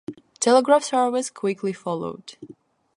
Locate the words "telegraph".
0.39-0.83